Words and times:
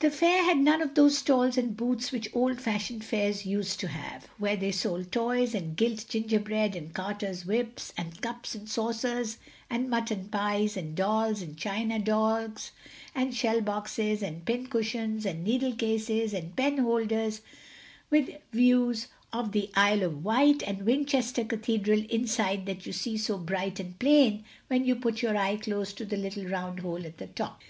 The 0.00 0.10
fair 0.10 0.42
had 0.42 0.58
none 0.58 0.82
of 0.82 0.96
those 0.96 1.18
stalls 1.18 1.56
and 1.56 1.76
booths 1.76 2.10
which 2.10 2.28
old 2.34 2.60
fashioned 2.60 3.04
fairs 3.04 3.46
used 3.46 3.78
to 3.78 3.86
have, 3.86 4.24
where 4.36 4.56
they 4.56 4.72
sold 4.72 5.12
toys, 5.12 5.54
and 5.54 5.76
gilt 5.76 6.06
gingerbread, 6.08 6.74
and 6.74 6.92
carters' 6.92 7.46
whips, 7.46 7.92
and 7.96 8.20
cups 8.20 8.56
and 8.56 8.68
saucers, 8.68 9.38
and 9.70 9.88
mutton 9.88 10.26
pies, 10.28 10.76
and 10.76 10.96
dolls, 10.96 11.40
and 11.40 11.56
china 11.56 12.00
dogs, 12.00 12.72
and 13.14 13.32
shell 13.32 13.60
boxes, 13.60 14.24
and 14.24 14.44
pincushions, 14.44 15.24
and 15.24 15.44
needle 15.44 15.76
cases, 15.76 16.34
and 16.34 16.56
penholders 16.56 17.40
with 18.10 18.30
views 18.52 19.06
of 19.32 19.52
the 19.52 19.70
Isle 19.76 20.02
of 20.02 20.24
Wight 20.24 20.64
and 20.66 20.82
Winchester 20.84 21.44
Cathedral 21.44 22.04
inside 22.10 22.66
that 22.66 22.86
you 22.86 22.92
see 22.92 23.16
so 23.16 23.38
bright 23.38 23.78
and 23.78 23.96
plain 24.00 24.42
when 24.66 24.84
you 24.84 24.96
put 24.96 25.22
your 25.22 25.36
eye 25.36 25.58
close 25.58 25.92
to 25.92 26.04
the 26.04 26.16
little 26.16 26.46
round 26.46 26.80
hole 26.80 27.06
at 27.06 27.18
the 27.18 27.28
top. 27.28 27.60